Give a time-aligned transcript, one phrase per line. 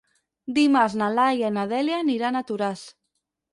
[0.55, 2.85] Dimarts na Laia i na Dèlia aniran a Toràs.